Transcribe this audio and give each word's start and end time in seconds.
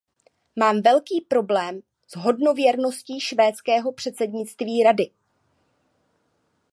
Mám 0.59 0.81
velký 0.81 1.21
problém 1.21 1.81
s 2.07 2.15
hodnověrností 2.15 3.19
švédského 3.19 3.91
předsednictví 3.91 4.83
Rady. 4.83 5.11